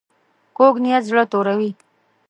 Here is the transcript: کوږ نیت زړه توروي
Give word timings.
کوږ 0.57 0.75
نیت 0.83 1.03
زړه 1.09 1.23
توروي 1.31 1.71